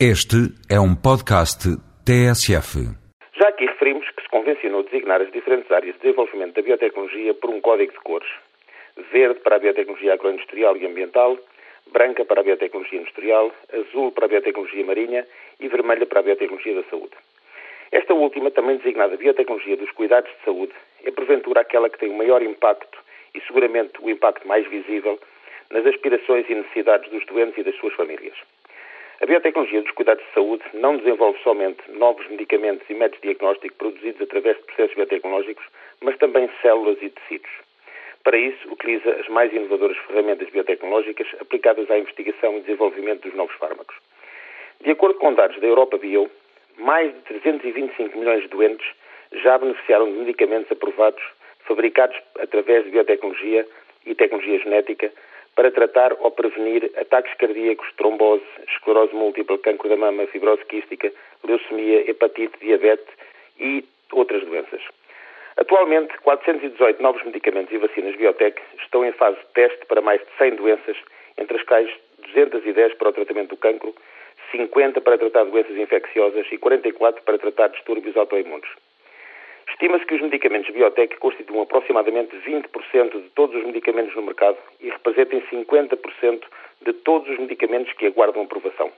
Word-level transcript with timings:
Este 0.00 0.50
é 0.68 0.74
um 0.80 0.92
podcast 0.92 1.70
TSF. 2.02 2.82
Já 3.38 3.48
aqui 3.48 3.64
referimos 3.64 4.04
que 4.10 4.22
se 4.22 4.28
convencionou 4.28 4.82
designar 4.82 5.22
as 5.22 5.30
diferentes 5.30 5.70
áreas 5.70 5.94
de 5.94 6.00
desenvolvimento 6.00 6.54
da 6.54 6.62
biotecnologia 6.62 7.32
por 7.32 7.50
um 7.50 7.60
código 7.60 7.92
de 7.92 8.00
cores. 8.00 8.28
Verde 9.12 9.38
para 9.38 9.54
a 9.54 9.58
biotecnologia 9.60 10.14
agroindustrial 10.14 10.76
e 10.76 10.84
ambiental, 10.84 11.38
branca 11.92 12.24
para 12.24 12.40
a 12.40 12.42
biotecnologia 12.42 12.98
industrial, 12.98 13.52
azul 13.72 14.10
para 14.10 14.24
a 14.24 14.28
biotecnologia 14.28 14.84
marinha 14.84 15.24
e 15.60 15.68
vermelha 15.68 16.06
para 16.06 16.18
a 16.18 16.24
biotecnologia 16.24 16.74
da 16.74 16.82
saúde. 16.90 17.14
Esta 17.92 18.14
última, 18.14 18.50
também 18.50 18.78
designada 18.78 19.16
biotecnologia 19.16 19.76
dos 19.76 19.92
cuidados 19.92 20.28
de 20.28 20.44
saúde, 20.44 20.72
é 21.04 21.12
porventura 21.12 21.60
aquela 21.60 21.88
que 21.88 22.00
tem 22.00 22.10
o 22.10 22.18
maior 22.18 22.42
impacto 22.42 22.98
e 23.32 23.40
seguramente 23.42 23.92
o 24.02 24.10
impacto 24.10 24.44
mais 24.48 24.68
visível 24.68 25.20
nas 25.70 25.86
aspirações 25.86 26.50
e 26.50 26.54
necessidades 26.56 27.08
dos 27.12 27.24
doentes 27.26 27.58
e 27.58 27.62
das 27.62 27.76
suas 27.76 27.94
famílias. 27.94 28.34
A 29.20 29.26
biotecnologia 29.26 29.80
dos 29.80 29.92
cuidados 29.92 30.24
de 30.24 30.32
saúde 30.32 30.64
não 30.74 30.96
desenvolve 30.96 31.38
somente 31.42 31.80
novos 31.92 32.26
medicamentos 32.28 32.88
e 32.90 32.94
métodos 32.94 33.20
de 33.20 33.28
diagnóstico 33.28 33.74
produzidos 33.76 34.20
através 34.22 34.56
de 34.56 34.64
processos 34.64 34.96
biotecnológicos, 34.96 35.64
mas 36.00 36.16
também 36.18 36.50
células 36.60 36.98
e 37.00 37.10
tecidos. 37.10 37.50
Para 38.24 38.36
isso, 38.36 38.72
utiliza 38.72 39.10
as 39.12 39.28
mais 39.28 39.52
inovadoras 39.52 39.96
ferramentas 40.08 40.48
biotecnológicas 40.50 41.28
aplicadas 41.40 41.88
à 41.90 41.98
investigação 41.98 42.56
e 42.56 42.60
desenvolvimento 42.62 43.22
dos 43.22 43.34
novos 43.34 43.54
fármacos. 43.56 43.94
De 44.80 44.90
acordo 44.90 45.18
com 45.18 45.32
dados 45.32 45.60
da 45.60 45.66
Europa 45.66 45.96
Bio, 45.96 46.28
mais 46.76 47.14
de 47.14 47.20
325 47.20 48.18
milhões 48.18 48.42
de 48.42 48.48
doentes 48.48 48.86
já 49.30 49.56
beneficiaram 49.58 50.06
de 50.06 50.18
medicamentos 50.18 50.72
aprovados 50.72 51.22
fabricados 51.60 52.16
através 52.40 52.84
de 52.84 52.90
biotecnologia 52.90 53.66
e 54.04 54.14
tecnologia 54.14 54.58
genética 54.58 55.12
para 55.54 55.70
tratar 55.70 56.12
ou 56.20 56.30
prevenir 56.30 56.90
ataques 56.96 57.34
cardíacos, 57.34 57.86
trombose, 57.96 58.44
esclerose 58.68 59.14
múltipla, 59.14 59.58
cancro 59.58 59.88
da 59.88 59.96
mama, 59.96 60.26
fibrose 60.26 60.64
quística, 60.64 61.12
leucemia, 61.44 62.10
hepatite, 62.10 62.58
diabetes 62.60 63.14
e 63.58 63.84
outras 64.12 64.44
doenças. 64.44 64.82
Atualmente, 65.56 66.16
418 66.18 67.00
novos 67.00 67.22
medicamentos 67.24 67.72
e 67.72 67.78
vacinas 67.78 68.16
biotech 68.16 68.60
estão 68.82 69.04
em 69.04 69.12
fase 69.12 69.36
de 69.38 69.46
teste 69.54 69.86
para 69.86 70.00
mais 70.00 70.20
de 70.20 70.26
100 70.36 70.56
doenças, 70.56 70.96
entre 71.38 71.56
as 71.56 71.62
quais 71.62 71.90
210 72.32 72.94
para 72.94 73.10
o 73.10 73.12
tratamento 73.12 73.50
do 73.50 73.56
cancro, 73.56 73.94
50 74.50 75.00
para 75.00 75.18
tratar 75.18 75.44
doenças 75.44 75.76
infecciosas 75.76 76.46
e 76.50 76.58
44 76.58 77.22
para 77.22 77.38
tratar 77.38 77.68
distúrbios 77.68 78.16
autoimunes. 78.16 78.68
Estima-se 79.74 80.06
que 80.06 80.14
os 80.14 80.20
medicamentos 80.20 80.72
biotech 80.72 81.16
constituam 81.16 81.62
aproximadamente 81.62 82.36
20% 82.46 83.10
de 83.10 83.28
todos 83.30 83.56
os 83.56 83.66
medicamentos 83.66 84.14
no 84.14 84.22
mercado 84.22 84.56
e 84.80 84.88
representem 84.88 85.42
50% 85.50 86.42
de 86.82 86.92
todos 86.92 87.28
os 87.28 87.38
medicamentos 87.40 87.92
que 87.94 88.06
aguardam 88.06 88.44
aprovação. 88.44 88.92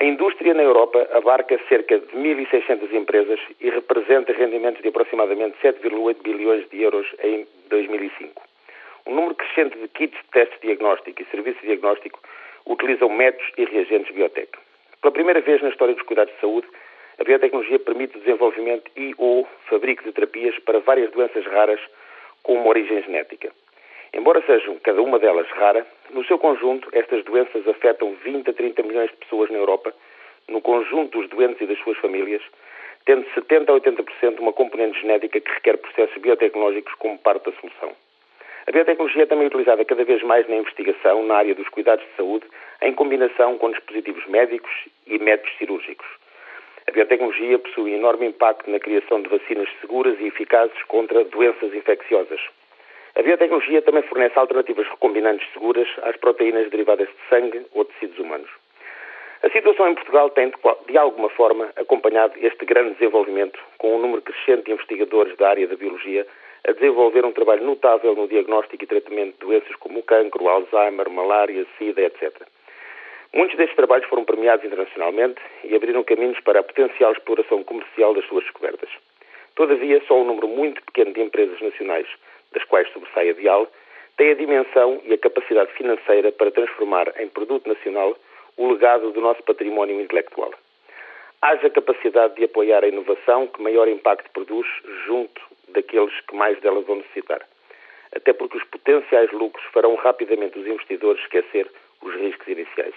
A 0.00 0.04
indústria 0.04 0.54
na 0.54 0.62
Europa 0.62 1.04
abarca 1.12 1.58
cerca 1.68 1.98
de 1.98 2.16
1.600 2.16 2.92
empresas 2.92 3.40
e 3.60 3.70
representa 3.70 4.32
rendimentos 4.32 4.80
de 4.82 4.88
aproximadamente 4.88 5.56
7,8 5.60 6.22
bilhões 6.22 6.68
de 6.70 6.80
euros 6.80 7.08
em 7.24 7.44
2005. 7.68 8.40
Um 9.04 9.16
número 9.16 9.34
crescente 9.34 9.76
de 9.78 9.88
kits 9.88 10.16
de 10.16 10.30
testes 10.30 10.60
de 10.60 10.68
diagnóstico 10.68 11.20
e 11.20 11.24
serviços 11.24 11.60
de 11.60 11.66
diagnóstico 11.66 12.20
utilizam 12.66 13.08
métodos 13.08 13.50
e 13.58 13.64
reagentes 13.64 14.14
biotech. 14.14 14.52
Pela 15.02 15.12
primeira 15.12 15.40
vez 15.40 15.60
na 15.60 15.70
história 15.70 15.94
dos 15.94 16.04
cuidados 16.04 16.32
de 16.34 16.40
saúde, 16.40 16.68
a 17.18 17.24
biotecnologia 17.24 17.78
permite 17.80 18.16
o 18.16 18.20
desenvolvimento 18.20 18.90
e 18.96 19.12
ou 19.18 19.46
fabrico 19.68 20.04
de 20.04 20.12
terapias 20.12 20.56
para 20.60 20.78
várias 20.78 21.10
doenças 21.10 21.44
raras 21.46 21.80
com 22.42 22.54
uma 22.54 22.68
origem 22.68 23.02
genética. 23.02 23.50
Embora 24.14 24.42
sejam 24.46 24.76
cada 24.78 25.02
uma 25.02 25.18
delas 25.18 25.48
rara, 25.48 25.86
no 26.10 26.24
seu 26.24 26.38
conjunto 26.38 26.88
estas 26.92 27.24
doenças 27.24 27.66
afetam 27.66 28.14
20 28.24 28.48
a 28.48 28.52
30 28.52 28.82
milhões 28.84 29.10
de 29.10 29.16
pessoas 29.16 29.50
na 29.50 29.58
Europa, 29.58 29.92
no 30.48 30.62
conjunto 30.62 31.18
dos 31.18 31.28
doentes 31.28 31.60
e 31.60 31.66
das 31.66 31.78
suas 31.80 31.98
famílias, 31.98 32.42
tendo 33.04 33.26
70 33.34 33.72
a 33.72 33.80
80% 33.80 34.38
uma 34.38 34.52
componente 34.52 35.00
genética 35.00 35.40
que 35.40 35.52
requer 35.52 35.76
processos 35.76 36.16
biotecnológicos 36.22 36.94
como 36.94 37.18
parte 37.18 37.50
da 37.50 37.60
solução. 37.60 37.92
A 38.66 38.70
biotecnologia 38.70 39.24
é 39.24 39.26
também 39.26 39.46
utilizada 39.46 39.84
cada 39.84 40.04
vez 40.04 40.22
mais 40.22 40.48
na 40.48 40.56
investigação 40.56 41.22
na 41.24 41.36
área 41.36 41.54
dos 41.54 41.68
cuidados 41.68 42.04
de 42.04 42.16
saúde, 42.16 42.46
em 42.82 42.92
combinação 42.94 43.58
com 43.58 43.70
dispositivos 43.70 44.24
médicos 44.26 44.72
e 45.06 45.18
métodos 45.18 45.56
cirúrgicos. 45.58 46.06
A 46.88 46.90
biotecnologia 46.90 47.58
possui 47.58 47.92
enorme 47.92 48.28
impacto 48.28 48.70
na 48.70 48.80
criação 48.80 49.20
de 49.20 49.28
vacinas 49.28 49.68
seguras 49.78 50.18
e 50.20 50.28
eficazes 50.28 50.82
contra 50.84 51.22
doenças 51.22 51.74
infecciosas. 51.74 52.40
A 53.14 53.20
biotecnologia 53.20 53.82
também 53.82 54.02
fornece 54.04 54.38
alternativas 54.38 54.88
recombinantes 54.88 55.46
seguras 55.52 55.86
às 56.00 56.16
proteínas 56.16 56.70
derivadas 56.70 57.06
de 57.06 57.28
sangue 57.28 57.66
ou 57.74 57.84
tecidos 57.84 58.18
humanos. 58.18 58.48
A 59.42 59.50
situação 59.50 59.86
em 59.86 59.96
Portugal 59.96 60.30
tem, 60.30 60.50
de 60.88 60.96
alguma 60.96 61.28
forma, 61.28 61.68
acompanhado 61.76 62.32
este 62.40 62.64
grande 62.64 62.94
desenvolvimento, 62.94 63.60
com 63.76 63.94
um 63.94 64.00
número 64.00 64.22
crescente 64.22 64.64
de 64.64 64.72
investigadores 64.72 65.36
da 65.36 65.50
área 65.50 65.68
da 65.68 65.76
biologia 65.76 66.26
a 66.66 66.72
desenvolver 66.72 67.22
um 67.22 67.32
trabalho 67.32 67.66
notável 67.66 68.14
no 68.14 68.26
diagnóstico 68.26 68.82
e 68.82 68.86
tratamento 68.86 69.34
de 69.34 69.40
doenças 69.40 69.76
como 69.76 69.98
o 69.98 70.02
cancro, 70.02 70.48
Alzheimer, 70.48 71.10
malária, 71.10 71.66
SIDA, 71.76 72.00
etc. 72.00 72.48
Muitos 73.32 73.56
destes 73.56 73.76
trabalhos 73.76 74.08
foram 74.08 74.24
premiados 74.24 74.64
internacionalmente 74.64 75.40
e 75.62 75.74
abriram 75.74 76.02
caminhos 76.02 76.40
para 76.40 76.60
a 76.60 76.62
potencial 76.62 77.12
exploração 77.12 77.62
comercial 77.62 78.14
das 78.14 78.24
suas 78.26 78.44
descobertas. 78.44 78.88
Todavia, 79.54 80.02
só 80.06 80.20
um 80.20 80.24
número 80.24 80.48
muito 80.48 80.82
pequeno 80.82 81.12
de 81.12 81.20
empresas 81.20 81.60
nacionais, 81.60 82.06
das 82.52 82.64
quais 82.64 82.90
sobressai 82.92 83.30
a 83.30 83.32
Vial, 83.34 83.68
tem 84.16 84.30
a 84.30 84.34
dimensão 84.34 85.00
e 85.04 85.12
a 85.12 85.18
capacidade 85.18 85.72
financeira 85.72 86.32
para 86.32 86.50
transformar 86.50 87.12
em 87.20 87.28
produto 87.28 87.68
nacional 87.68 88.16
o 88.56 88.72
legado 88.72 89.12
do 89.12 89.20
nosso 89.20 89.42
património 89.42 90.00
intelectual. 90.00 90.52
Haja 91.40 91.70
capacidade 91.70 92.34
de 92.34 92.44
apoiar 92.44 92.82
a 92.82 92.88
inovação 92.88 93.46
que 93.46 93.62
maior 93.62 93.86
impacto 93.86 94.30
produz 94.32 94.66
junto 95.06 95.40
daqueles 95.68 96.18
que 96.22 96.34
mais 96.34 96.58
dela 96.60 96.80
vão 96.80 96.96
necessitar. 96.96 97.46
Até 98.14 98.32
porque 98.32 98.56
os 98.56 98.64
potenciais 98.64 99.30
lucros 99.32 99.64
farão 99.66 99.94
rapidamente 99.96 100.58
os 100.58 100.66
investidores 100.66 101.22
esquecer 101.22 101.70
os 102.02 102.14
riscos 102.14 102.48
iniciais. 102.48 102.94